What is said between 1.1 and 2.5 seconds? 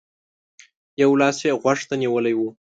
لاس يې غوږ ته نيولی و.